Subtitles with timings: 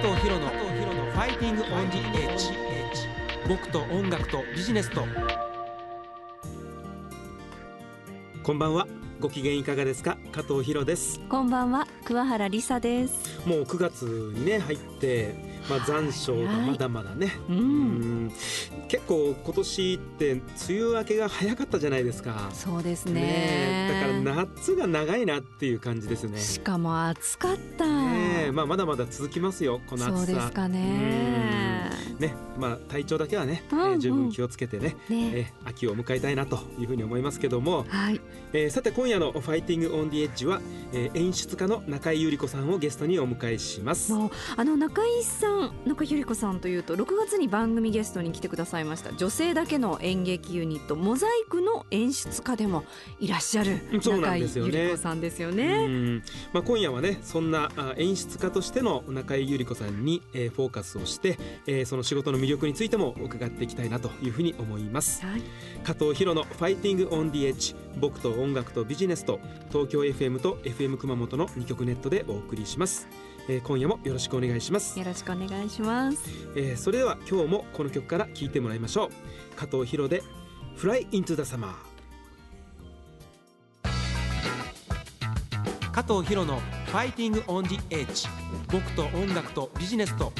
[0.00, 2.52] 藤博のファイティングオンジエッジ
[3.46, 5.04] 僕と音楽とビジネスと。
[8.42, 8.86] こんばんは。
[9.20, 10.16] ご機嫌いかがですか？
[10.32, 11.20] 加藤博です。
[11.28, 11.86] こんばんは。
[12.06, 13.46] 桑原理沙です。
[13.46, 14.04] もう9月
[14.34, 15.34] にね入って
[15.68, 18.32] まあ、残暑がまだまだね、はい、うん
[18.90, 22.50] 結構今年って梅雨明けが早かったじゃないですか。
[22.52, 26.40] そうですね、ね、だから夏が長いなっていう感じですね。
[26.40, 30.26] しかも暑かった、ねまあ、まだまだ続きますよこの暑さ。
[30.26, 31.90] そうですかね。
[32.18, 38.20] ねまあ、体調だけはね、うんうん、えー、十分気をつけてねね、えー、秋を迎えたいなというふうに思いますけども、はい。
[38.52, 40.60] えー、さて今夜の「ファイティング・オン・ディ・エッジは」
[40.92, 44.12] えー、演出家の中井由里子さんをゲストにお迎えします。
[44.12, 49.12] あの中井さん中井由里子さんというと6月に番組ゲストに来てくださいました。
[49.14, 52.84] 女性だけの演劇ユニットモザイクの演出家でも
[53.18, 56.22] いらっしゃる中井由里子さんですよね。
[56.52, 65.42] まあ、今夜はねそんな演出家としての中井由里子さんに、えー、フォーカスをして、えー、その仕事の魅力についても伺っていきたいなというふうに思います、はい、
[65.84, 73.08] 加藤博のファイティングオンディエッジ僕と音楽とビジネスと東京 FM と FM 熊本の2曲ネットでお送りします、
[73.50, 74.96] えー、今夜もよろしくお願いします。
[74.96, 76.18] よろしくお願いします、
[76.54, 79.10] えー、それでは今日もこの曲から聴いてもらいましょう。
[79.56, 80.22] 加藤博で
[80.76, 81.72] Fly into the Summer
[85.90, 88.28] 加藤博のファイティングオンディエッジ
[88.70, 90.32] 僕と音楽とビジネスと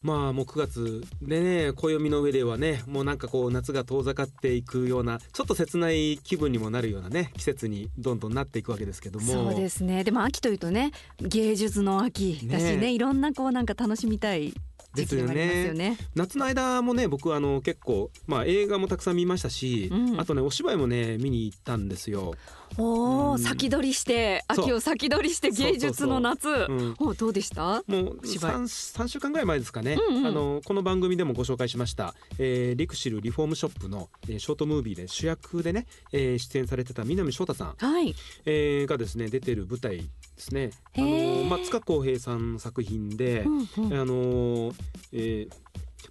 [0.00, 9.26] まあもう9月でね暦の上ではねもうなんかこう夏が遠ざかっていくようなちょっと切ない気分にもなるようなね季節にどんどんなっていくわけですけども。
[9.26, 10.04] そうですね。
[10.04, 14.54] でも秋というとね芸術の秋だしね、ね、いろんなこうなんか楽しみたい
[14.98, 22.34] ですよね、ね、夏の間もね僕あの結構まあ映画もたくさん見ましたし、うん、あとねお芝居もね見に行ったんですよ。
[22.76, 26.48] おお、うん、先取りして秋を先取りして芸術の夏。
[26.98, 27.82] おどうでした？
[27.86, 38.14] もう三三週間ぐらい前ですかね、うんうん、あのこの番組でもご紹介しました、えー、リクシルリフォームショップの、えー、ショートムービーで主役でね、えー、出演されてた南翔太さん、はい。
[38.44, 40.08] えー、がですね出てる舞台
[40.38, 40.70] ですね。
[40.96, 44.72] あのまあ塚公平さんの作品で、うんうん、あの、
[45.12, 45.50] えー、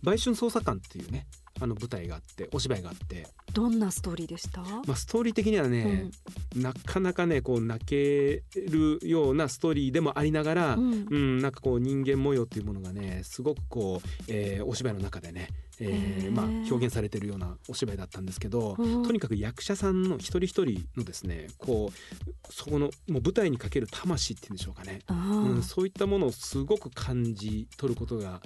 [0.04, 1.26] 売春捜査官っていうね
[1.60, 3.28] あの舞台があってお芝居があって。
[3.54, 6.12] どんなストーリーでした、まあ、ストーリー的にはね、
[6.56, 15.48] うん、なかなかねこう泣けるようなストーリーでもありながら、うん、うん、なんかこう人間模様っていうものがねすごくこう、えー、お芝居の中でね
[15.80, 28.42] えーまあ、表現されているようなお芝居だったんですけど、とにかく役者さんの一人一人のですねこうそこのもう舞台にかける魂っていうんでしょうかね、うん、そういったものをすごく感じ取ることが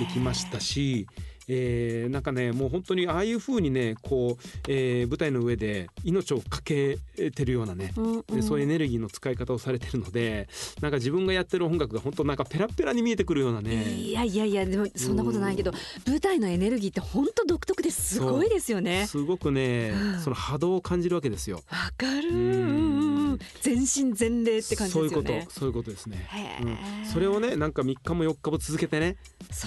[0.00, 1.06] できましたし、
[1.48, 10.48] えー、なんかねもう本当にああいう風にねこう、えー、舞台の上で命を懸けてるようなね、うんうん、そういうエネルギーの使い方をされてるので
[10.80, 13.84] なんか自分がやってる音楽が本当なんかペラペラに見えてくるようなね。
[13.94, 15.74] いやいやいやでもそんなことないけど、う
[16.10, 18.20] ん、舞台のエネルギーって本当独特です。
[18.20, 19.06] ごいですよね。
[19.06, 21.62] すごくね、うん、その波動を感じるわけですよ。
[21.70, 25.28] わかる全身全霊って感じですよね。
[25.28, 25.50] そういうこと。
[25.50, 26.28] そういうことですね、
[26.62, 29.16] うん、それをねなんか3日も4日も続けてね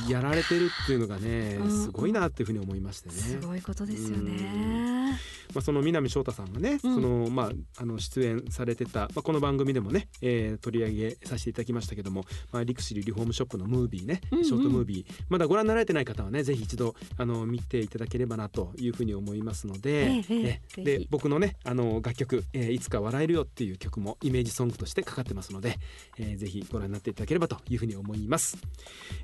[0.07, 3.15] やられてるっていうのがねすごいなっていうふうに思いましてね。
[3.15, 5.19] すごいことですよね。
[5.53, 25.77] まあその南翔太さんがね、うん、そのまああの出演されてたまあこの番組でもね、えー、取り上げさせていただきましたけども、まあリクシリリフォームショップのムービーね、ショートムービーまだご覧になられてない方はねぜひ一度あの見ていただければなというふうに思いますので、ええで僕のねあの楽曲、えー、いつか笑えるよっていう曲もイメージソングとしてかかってますので、
[26.17, 28.57] えー、ぜひご覧になっていただければというふうに思います。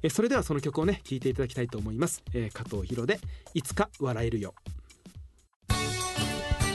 [0.03, 2.23] えー、それではその曲をね聴いていただきたいと思います。
[2.33, 3.19] えー、加藤博で
[3.53, 4.53] いつか笑えるよ。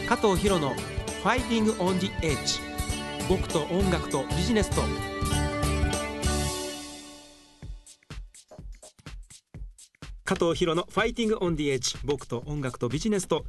[0.08, 2.58] 加藤博のファイティングオンジエッジ
[3.28, 4.82] 僕と音楽とビジネスと。
[10.24, 13.44] 加藤博のファイティングオンディエッジ僕と音楽とビジネスと。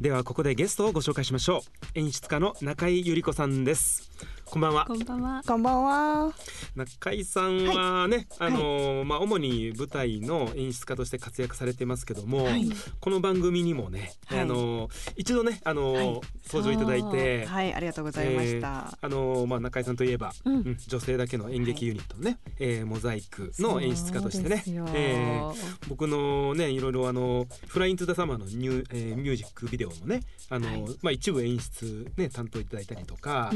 [0.00, 1.58] ではここでゲストをご紹介しましょ
[1.94, 1.98] う。
[1.98, 4.10] 演出家の中井由里子さんです。
[4.48, 4.86] こんばんは。
[4.86, 5.42] こんばんは。
[5.44, 6.32] こんばんは。
[6.76, 12.70] 中井さんはね、はい、あの、はい、まあ主に舞台の演出家として活躍されてますけども、はい、
[13.00, 18.96] この番組にもね、あの一度ねあの、登場いただいて、はいありがとうございました。
[19.02, 24.62] えー、あのまあ中井さんといえば、うん、女性だけの演劇ユニットね、はい、えー、モザイクの演出家としてね、
[24.94, 25.54] えー、
[25.88, 30.20] 僕のねいろいろあのフライントゥダサマーのニュー、えー、ミュージックビデオもね
[30.50, 30.68] あの、
[31.02, 33.52] まあ一部演出ね担当いただいたりとか、あ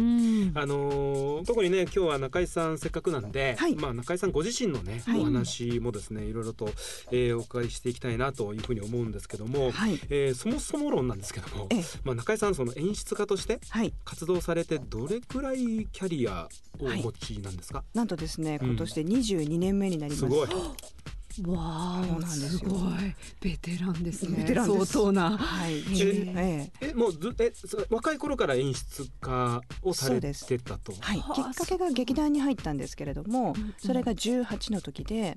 [0.67, 6.69] ののー、特にね今日は中井さんせっかくなんで、はい、まあ中井さんご自身のね、はい、お話もですねいろいろと、
[7.11, 11.69] えー、お伺いしていきたいなというふうに思うんですけども、はい、えー、そもそも論なんですけども、
[12.05, 13.61] まあ中井さんその演出家として
[14.05, 16.49] 活動されてどれくらいキャリア
[16.81, 20.27] をお持ちなんですか、なんとですね今年で22年目になります。
[21.39, 22.81] うん、すごいわあ、すごい
[23.41, 24.39] ベテランですね。
[24.39, 25.39] ベテラン相当な。
[25.39, 25.83] はい。
[26.37, 27.53] ええもうずえ
[27.89, 30.93] 若い頃から演出家をされてたと。
[31.01, 31.19] はい。
[31.19, 35.37] きっかけが劇団に入ったんですけれども、それが18の時で、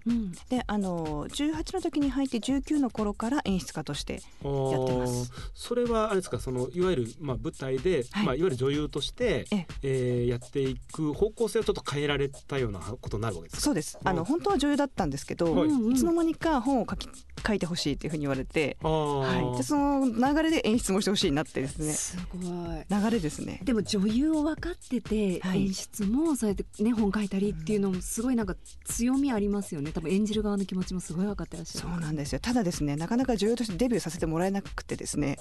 [0.49, 5.31] であの18の時に入って19の頃から演出家としてやってます。
[5.53, 13.99] それはあれですかそのいわゆるまあ舞台で、まあいわゆる女優としてええやっていく方向性をちょっと変えられたようなことになるわけですそうです。
[14.03, 15.53] あの本当は女優だったんですけど。
[15.91, 17.07] いつの間にか本を書き
[17.45, 21.91] 書いてほしいっていうふうに言われて、はい、でその流れで演出もしてほしいなってですね。
[21.93, 22.43] すごい。
[22.89, 23.59] 流れですね。
[23.63, 29.91] でも女優を分かってて、はい、演出もそうやってね本書いたりっていうのもすごいなんか強みありますよね。
[29.91, 31.89] 多分演じる側の気持ちもすごい分かってらっしゃる。
[31.89, 32.39] そうなんですよ。
[32.39, 35.37] ただですねなかなか女優としてデビューさせてもらえなくてですね。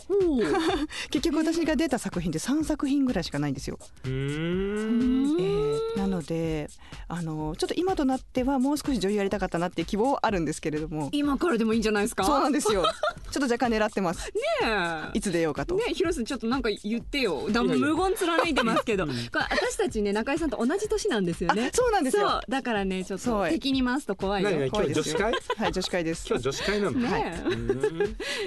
[1.10, 3.78] 結局私が出た作品で3作品ぐらいしかないんですよ。
[4.04, 6.68] えー、なので
[7.06, 11.08] あのちょっと今となってはもう少し女優やりたかったなっていう希望はあるんですけれども。
[11.12, 12.24] 今からでもいいんじゃないですか？
[12.24, 12.84] そうなんですよ。
[13.30, 14.30] ちょっと若干狙ってます。
[14.62, 14.70] ね
[15.14, 15.76] いつ出ようかと。
[15.76, 17.48] ね広瀬ちょっとなんか言ってよ。
[17.50, 19.06] だ無言貫いてますけど。
[19.06, 19.18] これ
[19.50, 21.70] 私たちね中井さんと同じ年なんですよね。
[21.72, 22.40] そうなんですよ。
[22.48, 24.50] だからねちょっと敵に回すと怖いよ。
[24.66, 25.32] 今日女子会？
[25.56, 26.26] はい女子会です。
[26.28, 27.42] 今日女子会なんだね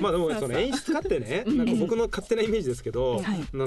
[0.01, 3.21] まあでもその演出家ってねなんか僕の勝手なイメージですけど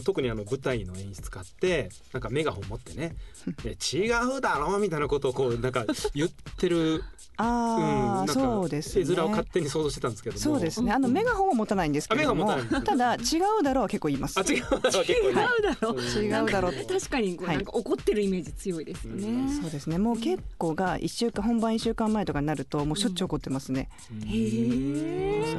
[0.05, 3.17] 特にあの舞台の演出家ってなんかメガホン持ってね
[3.93, 4.07] 違
[4.37, 7.03] うだろうみたいなことをこうなんか言ってる
[7.39, 9.05] ああ、うん、そうですね。
[9.05, 10.93] 絵面を勝手に想像してたんですけどそうですね。
[10.93, 12.53] あのメガホンは持たないんですけども、
[12.85, 13.19] ただ違
[13.61, 14.39] うだろうは結構言います。
[14.39, 16.01] あ違うだろう違うだろう。
[16.01, 16.73] 違うだろう。
[16.73, 19.53] 確かになんか怒ってるイメージ強いですよね。
[19.61, 19.99] そうですね。
[19.99, 23.89] もう結構が一週間本番一週間前とかになるともうしょっちゅう怒ってますね。
[24.27, 25.57] へえ。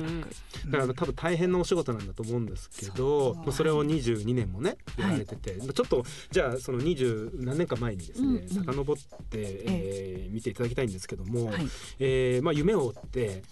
[0.68, 9.04] だから多分大変なお仕事なんだと思うんですけど、それを22年もねやられてて、ちょっとじゃあその20何年か前にですね、遡って、
[9.34, 11.54] えー、見ていただきたいんですけども、は
[12.00, 13.44] えまあ夢を追って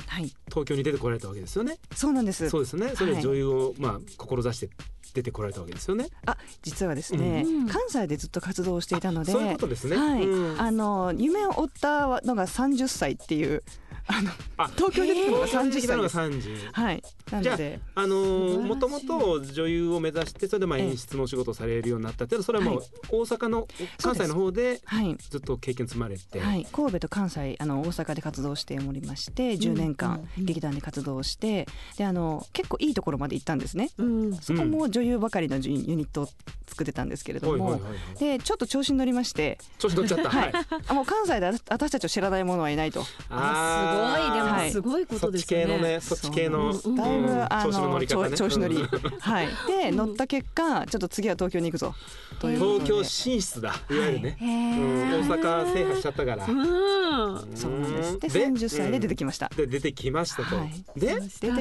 [0.50, 1.78] 東京に出てこられたわけですよね。
[1.96, 2.50] そうなんです。
[2.50, 2.92] そうですね。
[2.96, 4.70] それ女優を、まあ志して
[5.14, 6.08] 出てこられたわけですよね。
[6.26, 9.98] あ、実はですね、うん、関西でずっと活動していたので、そういうことですね。
[9.98, 13.64] はい、うん、あの夢を追ったのが30歳っていう
[14.08, 14.30] あの
[14.76, 16.70] 東京に出てのが30歳です。
[16.72, 17.04] はい。
[17.32, 18.16] なので、あの
[18.62, 22.26] もともと女優を目指してそれでまあ演出のお仕事をされるようになった。
[22.26, 23.68] っていうそれはもう大阪の
[24.02, 24.82] 関西の方で
[25.30, 31.68] ずっと経験積まれて、はい、神戸と関西あの大阪で活動しておりまして10年間劇団で活動して
[31.98, 33.90] であの結構いいところまで行ったんですね。
[33.98, 36.30] うん、そこも女優ばかりのユニットを
[36.68, 37.82] 作ってたんですけれども、
[38.20, 39.58] でちょっと調子に乗りまして。
[39.80, 40.30] 調子乗っちゃった。
[40.30, 40.54] はい。
[40.88, 43.04] あもう関西で私たちを知らない者はいないと。
[43.30, 45.66] あすごいでもすごいことですね。
[45.66, 46.74] そっち系のねそっち系の。
[46.74, 48.78] だいぶあの調子乗り
[49.20, 49.48] はい。
[49.68, 51.94] で乗った結果ちょっと次は東京に行くぞ。
[52.40, 53.74] 東京進出だ。
[53.90, 58.20] いわゆるね、大阪制覇しちゃったから、そうなんです。
[58.20, 60.56] で30歳で出てきました、で出てきましたと、
[60.96, 61.58] で出てきて、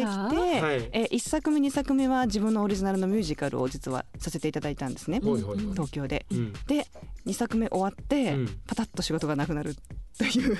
[0.92, 6.26] え1作目2作目は自分のオリジナルのミュージカルを実はさせていただいたんですね、東京で、
[6.66, 6.86] で
[7.26, 8.36] 2作目終わって、
[8.66, 9.76] パタッと仕事がなくなる
[10.18, 10.58] という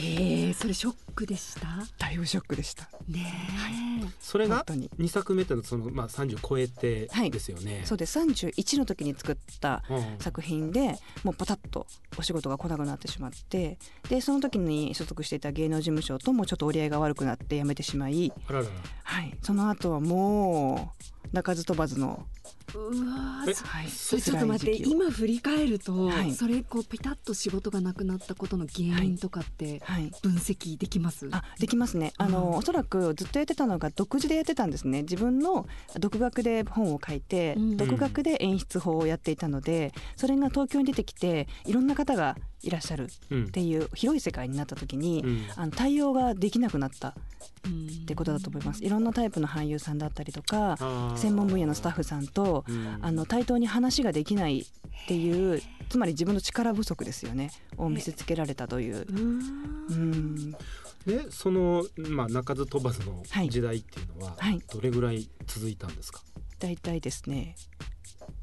[0.00, 1.66] へえそれショックでした？
[1.98, 2.88] だいぶショックでした。
[3.08, 3.20] ね、
[3.56, 8.18] はい、それが？2作目ってのその、まあ、30超えてですよね、はい、そうです。
[8.18, 9.82] 31の時に作った
[10.18, 11.86] 作品で、もうパタッと
[12.18, 18.32] お仕事が来なくなってしまってでその時に所属していた芸能事務所ともちょっと折り合いが悪くなって辞めてしまい
[19.04, 22.26] はい、その後はもう鳴かず飛ばずの。
[22.74, 29.80] うわはい、ちょっと待って今振り返ると、はい、それこうピタッと仕事がなくなったことの原因とかって
[30.22, 32.12] 分析できます、はい、あできますね。
[32.18, 35.02] あの、うん、おそらくずっとやってたのが独自でやってたんですね。
[35.02, 35.66] 自分の
[35.98, 47.14] 独学で本を書いて、うん、独学で演出法をやっていたのでそれが東京に出てきていろんな方がいらっしゃるっていう広い世界になった時に、うん、あの対応ができなくなったっ
[48.06, 48.84] てことだと思います。
[48.84, 50.76] いろんなタイプの俳優さんだったりとか
[51.16, 52.64] 専門分野のスタッフさんと、
[53.00, 54.64] あの対等に話ができないっ
[55.08, 57.50] ていうつまり自分の力不足ですよね。
[57.76, 59.06] を見せつけられたという。
[59.08, 60.52] うん。
[61.06, 64.36] でその、まあ、鳴かず飛ばずの時代っていうのは、
[64.72, 66.20] どれぐらい続いたんですか、
[66.58, 67.54] 大体ですね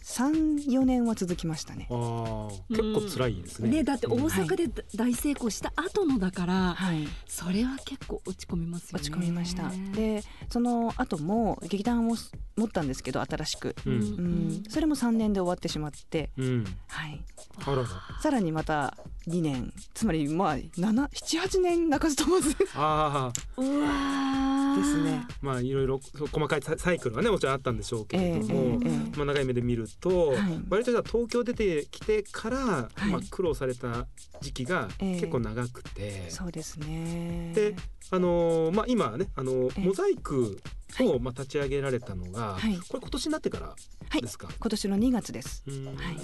[0.05, 1.87] 三四年は続きましたね。
[1.89, 3.69] あ結構辛いですね。
[3.69, 9.01] ねだって大阪で大成功した後のだから、はい、それは結構落ち込みますよね。
[9.01, 9.71] 落ち込みました。
[9.95, 12.17] でその後も劇団を
[12.57, 17.23] 持ったんですけど新しく、うん、うん、それも三年で終わってしまって、うん、はい。
[17.65, 17.87] あらら。
[18.21, 19.73] さらにまた2年。
[19.93, 22.53] つまりまあ78年泣かず飛ばず。
[22.75, 25.25] ああうわですね。
[25.41, 34.07] まあいろいろ細かいサイクルはねもちろんあったんでしょうけれども、えーえー、まあ、長い目で見ると、はい、割とじゃ東京出てきてから、はい、まあ、苦労された
[34.41, 37.51] 時期が結構長くて、えー、そうですね。
[37.53, 37.75] で
[38.11, 40.59] あのー、まあ今ねあのー、モザイク
[41.01, 45.63] をまあ立ち上げられたのが、はい、これ今年になってからですか、はい、今年の2月です。
[45.67, 45.73] は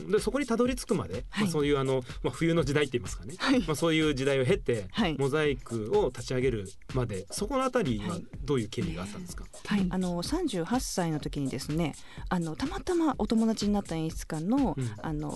[0.07, 3.35] い、でそこにたどり着くまで、まあ、そういうあの、まあ、冬の時代って言いますかね、
[3.67, 4.85] まあ、そういう時代を経て、
[5.17, 11.93] モザイクを立ち上げるまでそこのあたりはどういう経緯があったんですか、はい、あの38歳の時にですね
[12.29, 15.29] あのたまたまお友達になった演出家の,、あの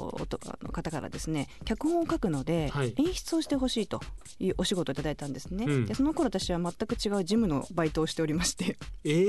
[0.63, 4.01] の方からですね脚本を書くので、演出をしてほしいと
[4.39, 5.65] いうお仕事をいただいたんですね。
[5.65, 8.77] うん、でその頃私は全く違うジムのバイトをしておりまして。
[9.03, 9.22] えー、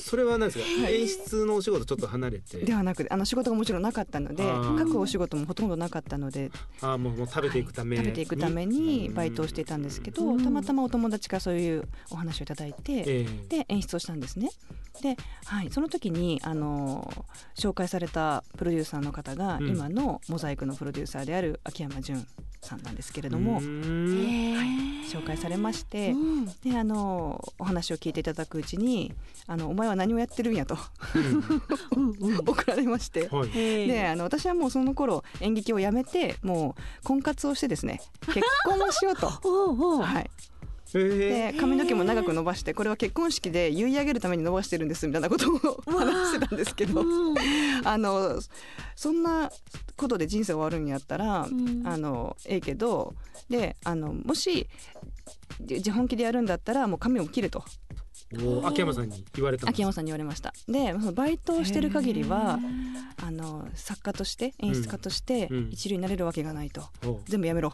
[0.00, 2.58] それは何ですか、演出のお仕事ちょっと離れて。
[2.58, 14.50] ではなくあの仕事がもちろんなかったので書くお仕事もほとんどなかったのであもうもう食べていくため、はい、食べていくためにバイトをしていたんですけどたまたまお友達からそういうお話をいただいて、えー、で演出をしたんですね。
[15.02, 17.12] で、はい、その時にあの
[17.54, 22.26] 紹介されたプロデューサーの方が、うん、今のモザイクのプロデューサーである秋山純
[22.60, 23.62] さんなんですけれども、はい、
[25.08, 29.14] 紹介されまして、うん、であのお話を聞いていただくうちに
[29.46, 30.76] 「あのお前は何をやってるんや」 と
[32.46, 39.28] 送られまして、はい、であの私はもうその頃演劇をやめてもう婚活をしてですね結婚をしようと。
[40.02, 40.30] はい、
[40.92, 47.02] で髪の毛も長く伸ばしてこれは結婚式で結い上げるために伸ばしてるんですみたいなことを 話してたんですけど、
[47.84, 48.40] あの
[48.96, 49.50] そんな
[49.96, 53.14] ことで人生終わるんやったら、うん、あのええけど
[53.50, 54.66] であのもし
[55.92, 57.64] 本気でやるんだったらもう髪を切れと。
[58.64, 60.52] 秋山さんに言われた秋山さんに言われました。
[60.68, 62.58] でそのバイトをしてる限りは
[63.16, 67.06] あの作家として演出家として一流になれるわけがないと、う。
[67.08, 67.72] ん、全部やめろ。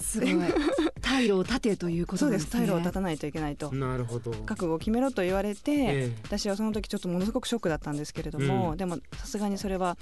[0.00, 0.30] すごい
[1.02, 2.50] 退路を立てということですね。
[2.50, 3.72] そうです退路を立たないといけないと。
[3.72, 4.30] なるほど。
[4.30, 9.98] 覚悟を決めろと言われて、えー、私はその時ちょっとものすごくショックだったんですけれども、うん、でもさすがにそれは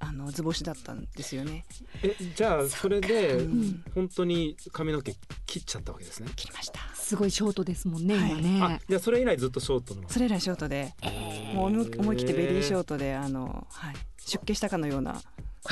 [0.00, 1.64] あの図星だったんですよね。
[2.02, 5.14] えじゃあそれで、うん、本当に髪の毛
[5.46, 6.30] 切っちゃったわけですね。
[6.34, 6.80] 切りました。
[6.94, 8.60] すごいショートですもんね、はい、今ね。
[8.62, 10.08] あじゃそれ以来ずっとショートの？
[10.08, 15.20] それ以来ショートで、えー、もう思い切ってベリーショートであの、はい、出家したかのような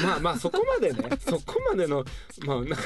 [0.03, 2.05] まあまあそこまでね そこまでの
[2.45, 2.77] まあなんか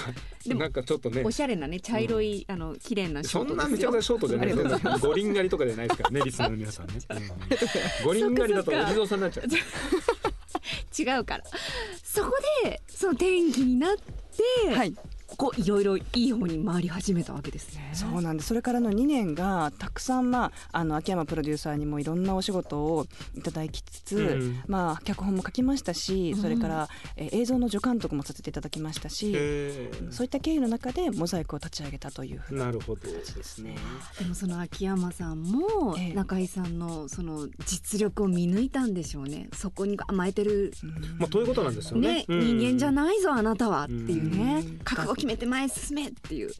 [0.46, 1.22] なんかちょっとね。
[1.24, 4.46] おしゃれなね茶色い、うん、あの綺麗なショートそんなめちゃくちゃショートじゃない。
[4.48, 5.06] です。
[5.06, 9.46] 五輪狩りとかじゃないですからねリスナーの皆さんね、 うん、五輪狩りだとお地蔵さんになっちゃう。
[10.98, 11.44] 違うから。
[12.02, 12.32] そこ
[12.64, 14.94] でその天気になって、はい、
[15.40, 17.92] こういろいろいい方に回り始めたわけですね。
[17.94, 18.48] そうなんです。
[18.48, 29.32] それからの2年がたくさん、まあ、あの秋山プロデューサーにもいろんなお仕事をいただきつつ、うん、まあ、脚本も書きましたしそれから、うん、え映像の助監督もさせていただきましたし、
[30.10, 33.00] そういった経緯の中でモザイクを立ち上げたというなるほど。
[33.00, 33.76] ですね。
[34.18, 39.48] でもその秋山さんも中井さんのその実力を見抜いたんでしょうね。
[39.54, 40.74] そこに甘えてる、
[41.18, 44.64] まあ、ということなんですよね、ね、人間じゃないぞあなたはっていうね。
[44.84, 46.50] 覚悟決めて前進めっていう。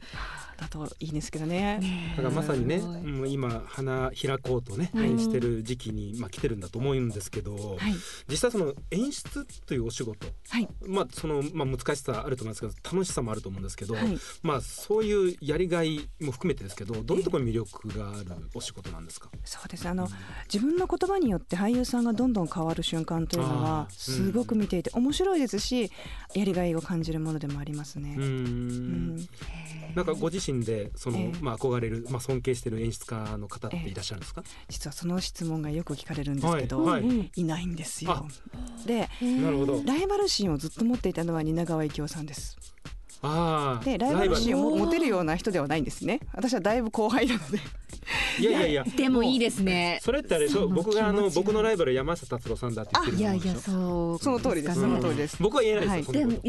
[0.61, 2.13] だといいんですけどね。
[2.15, 7.95] だからまさにね、もう今花開こうとね、はい、してる時期にまあ来てるんだと思うんですけど、はい、
[8.29, 13.95] 実際その演出というお仕事、はい、まあそのまあ難しさあると思いますけど、楽しさもあると思うんですけど、
[14.43, 19.29] まあそういうやりがいも含めてですけど、どういうところに魅力があるお仕事なんですか？
[19.43, 19.89] そうです。
[19.89, 20.09] あの、うん、
[20.51, 25.91] 自分の言葉によって俳優さんがどんどん変わる瞬間というのはすごく見ていて面白いですし、
[26.35, 28.15] やりがいを感じるものでもありますね。
[28.17, 29.15] うん、
[29.95, 38.27] なんかご自身でその、えー、まあ憧れる、まあ尊敬している演出家の方っていらっしゃるんですか、えー、実はその質問がよく聞かれるんですけど、はいはい、いないんですよ。
[38.85, 39.81] で、なるほど。
[39.85, 42.57] ライバル心をずっと持っていたのは蜷川幸雄さんです。
[43.83, 46.19] でライバル心を持てるような人ではないんですね。
[46.33, 47.59] 私はだいぶ後輩なので。
[48.39, 48.83] いやいやいや。
[48.83, 49.99] でもいいですね。
[50.01, 54.19] それってあれ僕があの僕のライバル山下達郎さんだって言ってるいやいやそう。
[54.19, 54.81] その通りです。
[54.81, 55.37] その通りです。
[55.39, 56.41] 僕は言えないです、はい、でも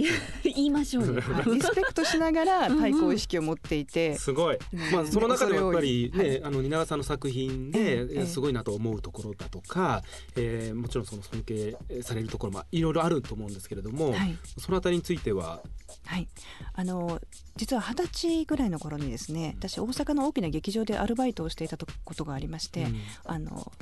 [0.44, 4.16] 言いましょうリスペクトしながら対抗意識を持っていて。
[4.16, 4.58] すごい。
[4.92, 10.02] まあその中でもやっぱりねあの蜷川さんの作品ですごいなと思うところだとか
[10.36, 14.14] えもちろんその尊敬されるところもいろいろあると思うんですけれども
[14.58, 15.60] そのあたりについては
[16.06, 16.28] はい
[16.73, 17.21] あの
[17.57, 23.73] 実は二十歳ぐらいの頃にですね私大阪の大きな劇場でアルバイトをしていたたことがありまして、うん、あの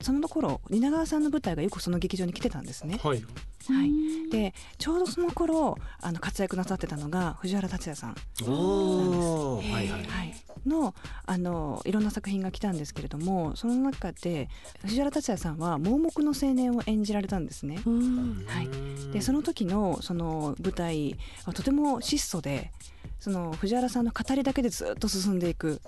[0.00, 3.00] その頃蜷川さんの舞台がよくその劇場に来てたんですね。
[3.02, 3.24] はい。
[3.72, 10.04] はい、でちょうどその頃あの活躍なさってたのが藤原竜也さんおはいはい。
[10.04, 10.34] はい、
[10.66, 14.50] のあのいろんな作品が来たんですけれどもその中で
[14.82, 17.78] 藤原竜也さんは盲目の青年を演じられたんですね。
[18.46, 22.72] はい、でその時のその舞台はとても質素で
[23.20, 25.80] その藤原さんの語りだけでずっと進んでいく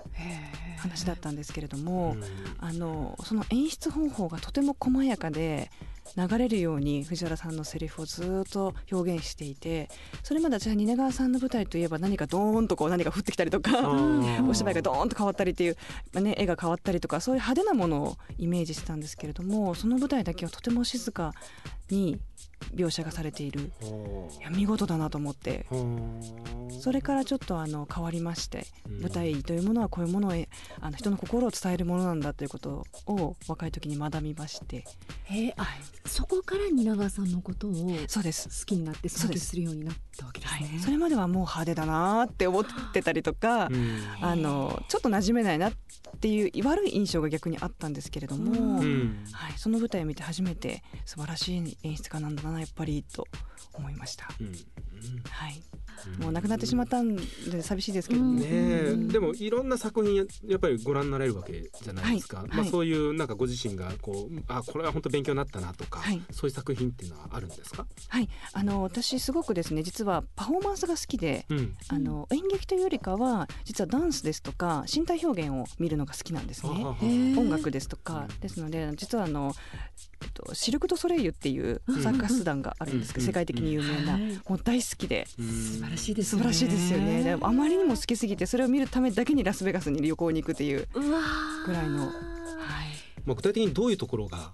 [0.77, 2.15] 話だったんですけれども、
[2.59, 5.69] あのその演出方法がとても細やかで
[6.15, 9.89] 流れるように藤原さんのセリフをずっと表現していて
[10.23, 13.71] それまで私は蜷川さんの舞台といえば何かドーンとこう何か降ってきたりとか
[14.47, 15.77] お芝居がドーンと変わったりっていう、
[16.13, 21.33] まあね、絵が変わったりとかそういう派手なものをイメージしてたんですけれどもその舞台だけはとても静か
[21.89, 22.19] に
[22.75, 23.71] 描写がされている。
[24.39, 25.65] いや見事だなと思って。
[26.81, 28.67] それからちょっとあの変わりまして
[29.01, 30.31] 舞台というものはこういうものを
[30.81, 34.83] あの人の心を伝えるものなんだということを若い時に学びまして。
[35.25, 37.73] へあ、はい、そこから蜷川さんのことを
[38.07, 38.47] そうです。
[38.61, 43.69] 好きになって尊敬するようになったわけですね、はい、それまではもう派手だなって思ってたりとか、
[44.21, 45.73] あのちょっと馴染めないなっ
[46.19, 48.79] ていう悪い印象が逆にあったんですけれども、
[49.31, 53.27] はい、その舞台を見て初めて素晴らしい演出家なんだなやっぱりと
[53.73, 54.27] 思いました。
[54.39, 54.53] うん
[55.29, 55.63] はい、
[56.19, 58.41] もう亡くなってしまったんで寂しいですけどね。
[58.95, 62.39] ねでもいろんな作品やっぱりご覧になれるわけじゃないですか。
[62.39, 67.85] はい、まあそういうなんかご自身がこうあこれは本当勉強になったなとか、はい、そういう作品っていうのはあるんですか？
[68.07, 76.71] はい、あの私すごくですね実はパフォーマンスが好きで、うん、あの演劇というよりかは実はダンスですとか身体表現を見るのが好きなんですね。
[77.37, 79.53] 音楽ですとか、ですので実はあの
[80.19, 85.25] えっと、シルク・ド・ソレイユっていうサーカス団があるんですけど、世界的に有名な、もう大好きで。
[85.27, 85.41] 素
[85.83, 87.23] 晴らしいです素晴らしいですよね。
[87.23, 92.13] であまりにも好きすぎてそれを見るためだけにラスベガスに旅行に行くっていうぐらいの、はい。
[93.25, 94.51] まあ、具体的にどういうところが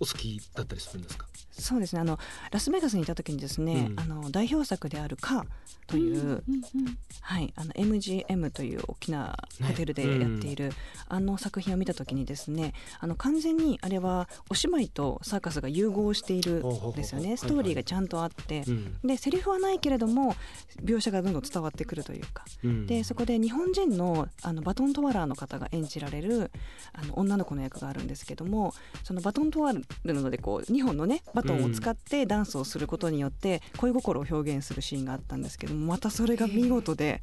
[0.00, 1.26] お好きだったりするんですか、
[1.58, 2.00] そうですね。
[2.00, 2.18] あの
[2.50, 5.46] ラスベガスにいた時にですね、うん、あの代表作である「カー」
[5.86, 10.74] という、うんうんうん、はい、あの MGM という大きなホテルでやっている、ね
[11.10, 17.36] うん、あの作品を見た時にですねあの完全にあれはお芝居とサーカスが融合しているんですよね。
[17.36, 20.34] ストーリーがちゃんとあって、はいはい、でセリフはないけれども
[20.82, 26.50] 描写がどんどん伝わってくるというか、うん、でそこで日本人のあのバトントワラーの方が演じられる
[26.92, 28.74] あの女の子の役があるんですけども
[29.04, 29.72] そのバトントワ
[30.04, 37.22] るのでこう2本のねバトンを使ってダンスをすることによって恋心を表現するシーンがあったんですけどもまたそれが見事で。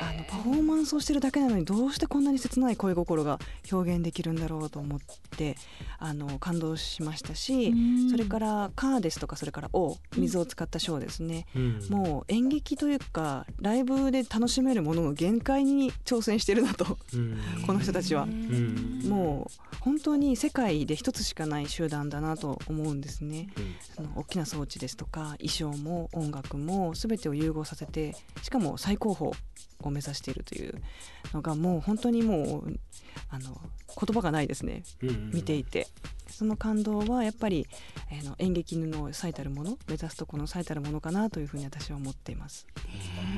[0.00, 3.38] あのパフォーマンスをしてるだけなのにどうしてこんなに切ない恋心が
[3.70, 5.00] 表現できるんだろうと思っ
[5.36, 5.56] て
[5.98, 7.72] あの感動しましたし
[8.10, 23.48] それから「カー」ですとかそれから「オ水を使ったショーですね、うん、もう演劇というかライブで楽しめるものの限界に挑戦してるなと、うん、この人たちは、うん、もう本当に世界で一つしかない集団だなと思うんですね、
[23.94, 29.32] その大きな装置ですとか衣装も音楽も全てを融合させてしかも最高峰
[29.88, 30.82] を目指しているという
[31.32, 32.80] のがもう本当にもう
[33.30, 34.82] あの言葉がないですね、
[35.32, 35.88] 見ていて
[36.32, 37.66] その感動はやっぱり、
[38.10, 42.66] えー、の演劇の最たるもの目指すところの最たるものかなというふうに私は思っています。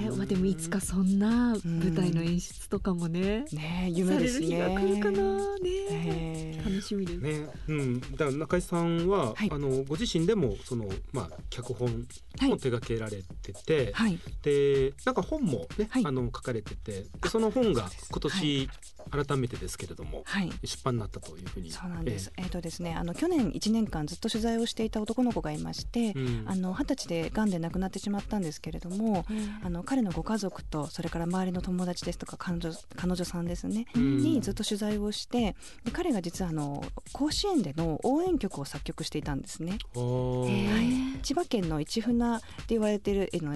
[0.04, 4.76] えー、まあでもいつかそんな舞台の演出とかもね、ね夢ですね。
[4.78, 7.18] 来るかなね、楽しみです。
[7.18, 18.68] ね、うん、だから中井さんは、はい、あのご自身でもそのまあ脚本を手掛けられてて、はい、でなんか本もね、はい、あの書かれてて、その本が今年
[19.10, 21.70] 改めてですけれども、はい、出版になったというふうに。
[21.70, 22.32] そうなんです。
[22.36, 39.78] えっ、ー、とですね、あの去年1年間ずっと取材をしていた男の子がいまして、うん、あの二十歳で癌で亡くなってしまったんですけれども、うん、あの彼のご家族とそれから周りの友達ですとか彼女彼女さんですね、うん、にずっと取材をしてで彼が実はあの甲子園での応援曲を作曲していたんですね。
[39.94, 43.54] はい、千葉県の市船って言われているえの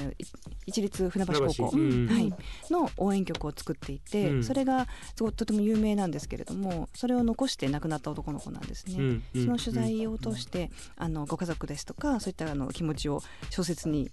[0.67, 1.71] 一律船橋高校、は
[2.21, 2.33] い、
[2.71, 4.87] の応援曲を作っていて、それが
[5.17, 9.17] すごとても有名なんですけれどもそれを残して亡くなった男の子なんですね。
[9.35, 14.11] その取材を通して、あのご家族ですとかそういったあの気持ちを小説に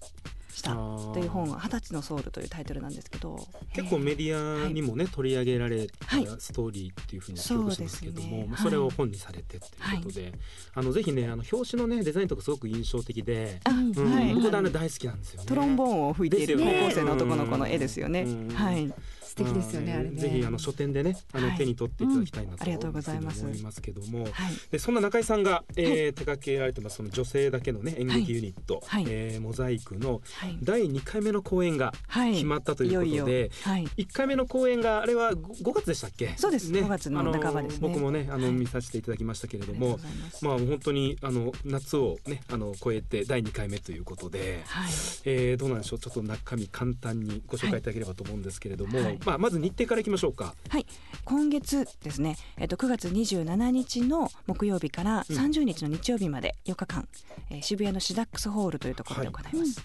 [0.55, 3.37] したという本は「二十歳のソウル」というタイトルなんですけど。
[3.73, 5.95] 結構メディアにもね、はい、取り上げられた
[6.39, 10.33] ストーリーっていうふうに記憶しますけども、そ、ね,、れを本にされてっていうことで、はい、
[10.75, 15.47] あのぜひねあの表紙のねデザインとかすごく印象的で、僕は、ね、大好きなんですよね。
[15.47, 18.93] トロンボーンを吹いている高校生の男の子の絵ですよね、はい
[19.37, 20.21] 素敵ですよねあれね。
[20.21, 22.61] ぜひあの書店でねあの、はい手に取っていただきたいなと、うん。
[22.63, 23.45] ありがとうございます。
[23.45, 24.31] 思いますけども、はい。
[24.71, 29.05] でそんな中井さんが、えー手掛けられてますその女性だけのね演劇ユニット、はい。
[29.07, 30.57] えーモザイクのはい。
[30.63, 32.33] 第2回目の公演がはい。
[32.33, 33.49] 決まったということで、いよいよ。
[33.63, 33.85] はい。
[33.97, 36.33] 1回目の公演があれは 5, 月でしたっけ？
[36.37, 36.69] そうです。
[36.71, 36.81] ね。
[36.81, 38.53] 5月の半ばです僕もねあの、はい。
[38.53, 39.99] 見させていただきましたけれども
[40.41, 44.91] まあ本当にあの夏をねあの超えて第2回目ということで、はい。
[45.25, 45.99] えーどうなんでしょう？
[45.99, 50.53] ちょっと中身簡単にご紹介いただければと思うんですけれども、はいまあ、まず日程からいきましょうか。
[50.69, 50.85] はい、
[51.23, 55.35] 今月ですね、えっと9月27日の木曜日からうん。
[55.35, 57.07] 30日の日曜日まで4日間、
[57.49, 59.81] えー渋谷のシダックスホールというところで行います。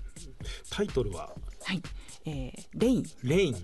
[0.70, 1.30] タイトルは？
[1.62, 1.82] はい、
[2.26, 3.54] えーレイン「レイン。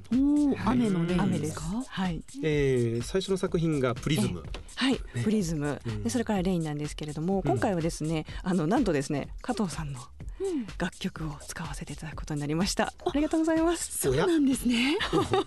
[0.54, 0.78] はい。
[0.78, 1.22] 雨のレイン。
[1.22, 1.54] 雨です。
[1.58, 1.62] か？
[1.86, 4.42] はい、」えー最初の作品が「プリズム」
[4.76, 6.02] はい、プリズム、うん。
[6.02, 10.00] でそれからレインなんですけれども、今回はですね、あのなんとですね、加藤さんの
[10.78, 12.92] 楽曲を使わせていただくことになりました。
[13.04, 13.10] あ。
[13.14, 13.98] りがとうございます。
[13.98, 14.96] そうなんですね。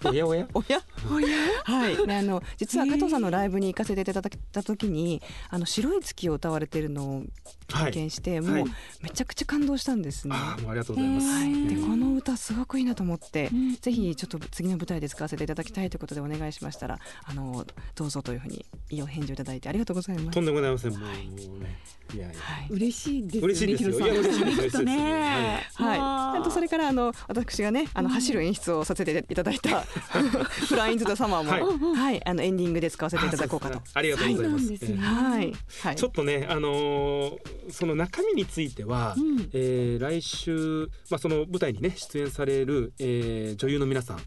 [0.03, 0.27] おや？
[0.27, 0.47] おや？
[0.53, 0.81] おや？
[1.11, 1.27] おや？
[1.63, 7.23] はい、ね、あの実は加藤さんのライブに行かせていただいた時にあの白い月を歌われているのを
[7.71, 7.91] はい。
[7.91, 8.41] 拝見して、はい。
[8.41, 8.67] もう
[9.01, 10.35] めちゃくちゃ感動したんですね。
[10.35, 11.27] ありがとうございます。
[11.27, 13.75] はい、でえーこの歌すごくいいなと思って、うん。
[13.75, 20.45] ぜひちょっと次の舞台で使わせていただきたいということでお願いしましたらあのどうぞというふうにいいお返事をいただいてありがとうございますとん。
[20.45, 20.91] でもございません。
[20.93, 21.27] もうはい。
[21.27, 21.79] ね、
[22.15, 22.39] いやいや。
[22.39, 22.67] はい。
[22.71, 23.89] 嬉しいです嬉しいですよ。
[24.07, 25.67] 嬉しいですとね。
[25.75, 25.99] はい、
[26.39, 29.81] あとそれからあの私がねあの走る演出をさせていただいた
[30.67, 31.51] 「フラインズ・ザ・サマーも」
[31.95, 33.81] ははいい、あのエンディングで使わせていただこうかと。
[33.93, 34.85] ありがとうございます。
[34.95, 37.37] はい、はい、ちょっとね、あのー
[37.71, 39.15] その中身については、
[39.53, 44.19] 来週、まあ、その舞台にね出演される、えー女優の皆さん、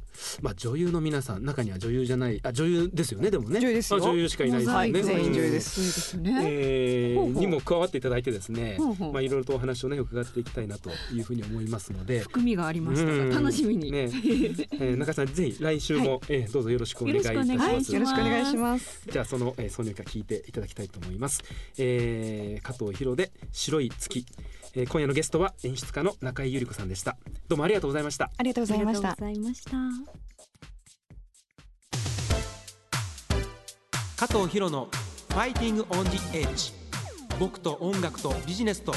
[0.43, 3.61] まあ、女優の皆さん中には女優じゃないあ女優ですよねでもね。
[3.61, 4.93] 女優です女優しかいないですよね、はい。
[4.93, 8.79] 全員女優うんですにも加わっていただいてですね
[9.13, 12.21] まあいろいろとお話をね伺っていきたいなというふうに思いますので。
[12.21, 13.39] 含みがありました。
[13.39, 17.95] 楽しみに、ね、えー、中井さんぜひ来週も、えーどうぞよろしくお願いいたします。
[17.95, 19.03] よろしくお願いします。
[19.11, 21.43] じゃあその、えー、挿入歌聞いていただきたいと思います、
[21.79, 24.27] えー、加藤博で白い月、
[24.75, 27.17] えー、今夜のゲストは演出家の中井由里子さんでした。
[27.49, 28.31] どうもありがとうございました。
[28.37, 29.09] ありがとうございました。
[29.09, 29.29] ありがとう。
[29.29, 29.73] ございました。
[34.17, 34.89] 加藤博の
[35.31, 36.73] ファイティングオンジエッジ
[37.41, 38.93] 僕と音楽とビジネスと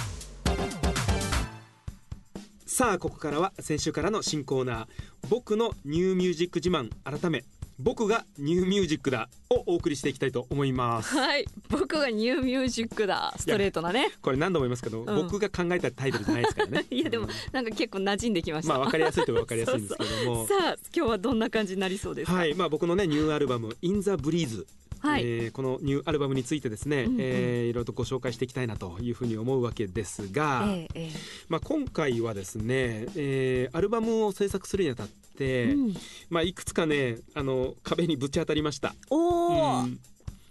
[2.76, 4.88] さあここからは先週からの新コーナー
[5.30, 7.46] 僕のニューミュージック自慢改め
[7.80, 11.16] 僕がニューミュージックだをお送りしていきたいと思います。
[11.18, 14.10] はい僕がニューミュージックだストレートなね。
[14.22, 15.06] これ何度も言いますけど、ん。
[15.06, 16.86] 僕が考えたタイトルじゃないですからね。
[16.92, 17.32] いやでもうん。
[17.54, 20.44] なんか結構馴染んできました、まあ分かりやすいと分かりやすいんですけども。
[20.48, 22.34] さあ今日はどんな感じになりそうですか？
[22.36, 24.66] はいまあ僕のねニューアルバム「In the Breeze」
[25.06, 25.24] はい。
[25.24, 27.22] えーこのニューアルバムについてですね、うんうん。
[27.22, 31.10] えーいろいろとご紹介していきたいなというふうに思うわけですが、えええ
[31.50, 35.94] まあ、今回はですね、えーアルバムを制作するにあたって、えうん。
[36.30, 38.96] まあ、いくつかねあの壁にぶち当たりました。
[39.10, 40.00] おお、うん。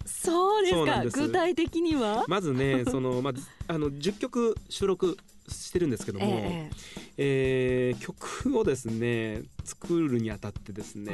[0.07, 1.03] そうですか。
[1.27, 5.17] 具体的には、まずねその、まあ、あの10曲収録
[5.49, 6.71] してるんですけども、え
[7.17, 11.13] えー曲をですね作るにあたってですえね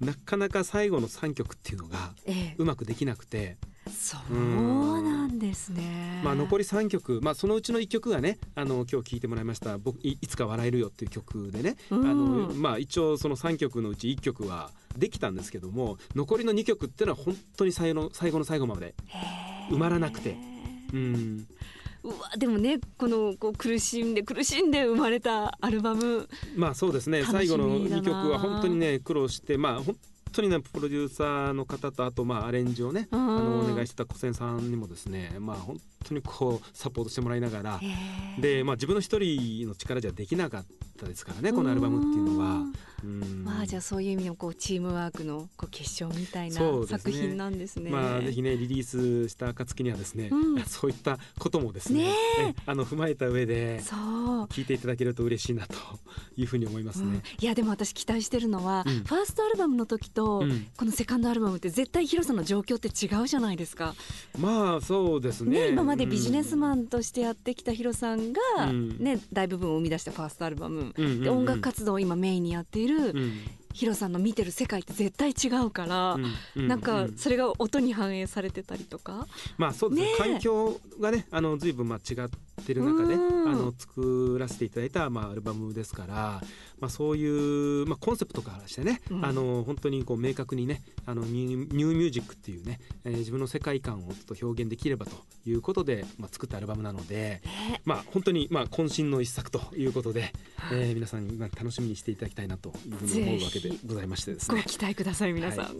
[0.00, 2.54] なかなか最後の3曲っていうのがええ。
[2.58, 3.56] うまくできなくて、
[3.90, 6.20] そうなんですね。
[6.24, 12.06] まあ、残り3曲、まあ、そのうちの1曲がねあの今日聴いてもらいました「僕いいつか笑えるよ」っていう曲でね、うん。
[12.06, 18.94] あのまあ、一応その3曲のうち1曲はできたんですけども残りの2曲っていうのは本当に最後の最後の最後まで、
[19.70, 20.36] 埋まらなくて
[20.92, 21.46] うん、
[22.02, 26.28] うわでもねこのこう苦しんで苦しんで生まれたアルバム。
[26.56, 27.24] まあそうですね。
[27.24, 29.96] 最後の2曲は本当にね苦労してまあ本
[30.32, 33.20] 当にねプロデューサーの方とあとまあアレンジをね、うん。
[33.20, 37.80] あのお願いしてた小仙さんにもですねまあ本当にこうサポートしてもらいながら、
[38.38, 40.68] でまあ自分の一人の力じゃできなかった
[41.06, 42.64] ですからねこのアルバムっていうのは。
[43.02, 43.44] うん。
[43.44, 47.90] まあじゃあそういう意味のこうチームワークのこう結晶みたいな作品なんですね。
[47.90, 50.62] まあぜひねリリースした暁にはですね、うん。
[50.64, 52.54] そういったこともですねねえ。
[52.66, 53.80] あの踏まえた上で。
[54.50, 55.74] 聞いていただけると嬉しいなと
[56.36, 57.12] いうふうに思いますうん。
[57.12, 57.22] ね。
[57.40, 59.04] いやでも私期待してるのは、うん。
[59.04, 60.66] ファーストアルバムの時と、うん。
[60.76, 63.94] このセカンドアルバムって絶対ヒロさんの状況って違うじゃないですか。
[64.38, 65.60] まあそうですね。
[65.60, 68.98] ね今までビジネスマン、ンとしてやってきたヒロさんが、うん。
[68.98, 73.32] ね大部分を生み出したファーストアルバム、うで音楽活動を今メインにやっている、うん。
[73.72, 76.16] ヒロさんの見てる世界って絶対違うから、
[76.56, 79.26] うなんかうそれが音に反映されてたりとか。
[79.58, 80.06] まあそうですね。
[80.08, 80.18] ねえ。
[80.18, 82.28] 環境がねあの随分まあ違っ
[82.60, 83.18] ってる中であ
[83.54, 86.40] の作らせていただいた、まあ、アルバムですから、
[86.78, 95.12] まあ、そういう、まあ、コンセプトからしてね、うん、あの本当にこう明確にねあのニューミュージックっていうね、えー、自分の世界観をちょっと表現できればと
[95.46, 97.42] いうことで、まあ、作ったアルバムなので、
[97.84, 100.32] まあ、本当に、まあ、渾身の一作ということで、
[100.72, 104.62] えー、皆さんに楽しみにしていただきたいなというふうに思うわけでございましてですね。
[104.62, 105.74] ご期待ください皆さん、はい、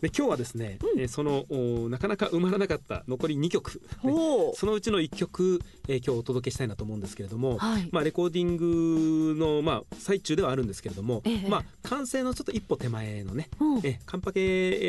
[0.00, 1.44] で今日はですね、うん、えー、その
[1.88, 4.12] なかなか埋まらなかった残り2曲、ね、
[4.54, 14.40] そのうちの1曲、えー、今日お届けしたいなと思うんですけれども、はい、まあ、レコーディングの、まあ、最中ではあるんですけれども、ええ、まあ、完成のちょっと一歩手前のね、うん、えカンパケ、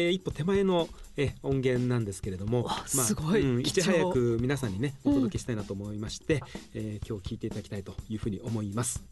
[0.07, 6.41] え一歩手前のえ音源なんですけれども、まあ、すごい、うん、いち早く皆さんにねお届けしたいなと思いまして、うん、
[6.73, 9.03] えー、今日聴いていただきたいというふうに思います。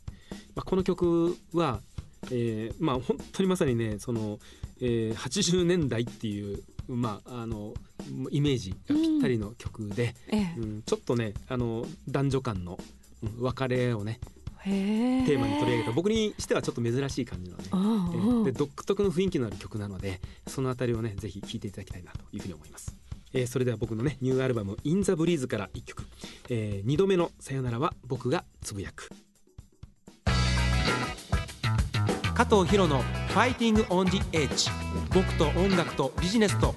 [0.55, 1.79] まあ、この曲は、
[2.31, 4.39] えー、まあ本当にまさにねその、
[4.81, 7.73] えー、80年代っていうまあ、あの
[8.31, 10.15] イメージがぴったりの曲で、
[10.57, 12.77] うん、うん、ちょっとねあの男女間の
[13.39, 14.19] 別れをね
[14.63, 15.91] テーマに取り上げた。
[15.91, 22.95] 僕にしてはちょっと珍しい感じのね、えー、で独特の雰囲気のある曲なのでそのあたりをねぜひ聴いていただきたいなというふうに思います。
[23.33, 26.05] えー、それでは僕のねニューアルバム「In the Breeze から1曲、
[26.49, 29.09] えー、2度目の「さよなら」は僕がつぶやく
[32.43, 36.75] 加藤ヒロの「Fighting on the Edge」僕と音楽とビジネスと。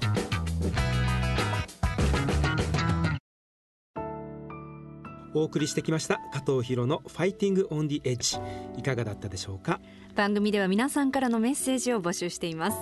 [5.34, 8.38] お送りしてきました加藤ヒロの Fighting on the Edge
[8.78, 9.80] いかがだったでしょうか？
[10.14, 12.78] 番組では皆さんからのメッセージを募集しています。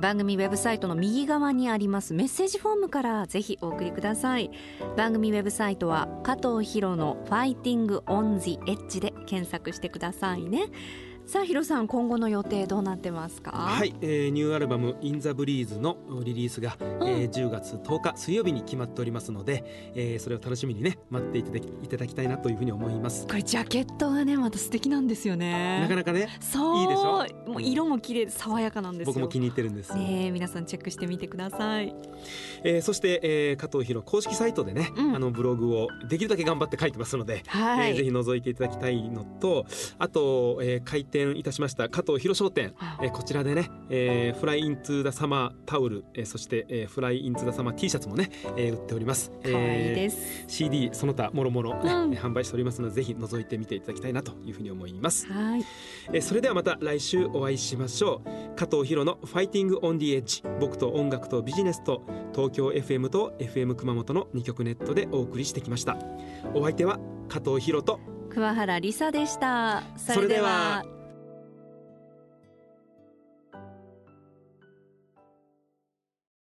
[0.00, 4.50] 番組ウェブサイトの右側にありますメッセージフォームからぜひお送りください。
[4.96, 10.70] 番組ウェブサイトは加藤博のファイティングオンディエッジで検索してくださいね。
[11.24, 13.52] さあヒロさん今後の予定どうなってますか？
[13.52, 23.26] はい、えー、ニューアルバム「インザブリーズのリリースが、うん、えー、10月10日水曜日に決まっておりますので、えー、それを楽しみにね待っていただきいただきたいなというふうに思います。
[23.26, 25.80] これジャケットがねまた素敵なんですよね。
[25.80, 26.82] なかなかねそう。
[26.82, 27.50] いいでしょ？
[27.50, 29.94] もう色も綺麗で爽やかなんです僕も気に入ってるんです。
[29.96, 31.94] ね皆さんチェックしてみてください、
[32.64, 37.90] えー、そして、えー、加藤博公式サイトでね、うん、あのブログをできるだけ頑張って書いてますので、はい。
[37.90, 39.66] えー、ぜひ覗いていただきたいのと
[39.98, 49.30] あと、えー、開店いたしました加藤博商店、えー、こちらでね、えー、フライイントゥダサマータオル、えー、そして、えー、フライイントゥダサマー T シャツもね、えー、売っております。
[49.42, 50.16] 可愛いです。
[50.44, 55.26] えー、CD その他もろもろ、ね販売しておりますのでぜひ覗いてみていただきたいなというふうに思います。
[55.26, 55.64] はい。
[56.12, 58.56] えー、それではまた来週お会いしましょう。
[58.56, 65.98] 加藤博のファイティングオンディエッジ僕と音楽とビジネスと東京 FM と FM 熊本の2曲ネットでお送りしてきました。
[66.54, 66.98] お相手は
[67.28, 69.82] 加藤博と桑原理沙でした。
[69.96, 71.01] それでは。